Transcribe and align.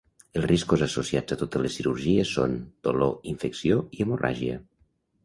Els 0.39 0.45
riscos 0.51 0.83
associats 0.85 1.35
a 1.35 1.35
totes 1.41 1.61
les 1.65 1.75
cirurgies 1.79 2.31
són: 2.37 2.55
dolor, 2.89 3.13
infecció 3.33 3.79
i 3.99 4.03
hemorràgia. 4.07 4.57